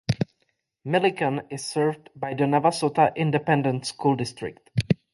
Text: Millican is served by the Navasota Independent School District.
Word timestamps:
Millican 0.83 1.45
is 1.51 1.63
served 1.63 2.09
by 2.15 2.33
the 2.33 2.45
Navasota 2.45 3.15
Independent 3.15 3.85
School 3.85 4.15
District. 4.15 4.67